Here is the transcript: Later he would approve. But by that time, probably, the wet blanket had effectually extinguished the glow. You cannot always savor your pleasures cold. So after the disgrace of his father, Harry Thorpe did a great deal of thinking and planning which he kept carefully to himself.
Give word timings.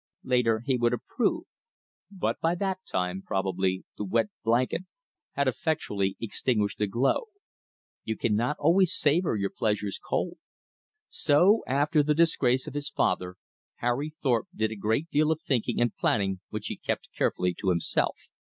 Later 0.23 0.63
he 0.65 0.77
would 0.77 0.93
approve. 0.93 1.43
But 2.09 2.39
by 2.41 2.55
that 2.55 2.79
time, 2.91 3.21
probably, 3.21 3.83
the 3.99 4.03
wet 4.03 4.31
blanket 4.43 4.85
had 5.33 5.47
effectually 5.47 6.17
extinguished 6.19 6.79
the 6.79 6.87
glow. 6.87 7.25
You 8.03 8.17
cannot 8.17 8.57
always 8.57 8.91
savor 8.97 9.35
your 9.35 9.51
pleasures 9.51 9.99
cold. 9.99 10.39
So 11.07 11.63
after 11.67 12.01
the 12.01 12.15
disgrace 12.15 12.65
of 12.65 12.73
his 12.73 12.89
father, 12.89 13.35
Harry 13.75 14.09
Thorpe 14.23 14.47
did 14.55 14.71
a 14.71 14.75
great 14.75 15.07
deal 15.11 15.29
of 15.31 15.39
thinking 15.39 15.79
and 15.79 15.95
planning 15.95 16.39
which 16.49 16.65
he 16.65 16.77
kept 16.77 17.09
carefully 17.15 17.53
to 17.59 17.69
himself. 17.69 18.15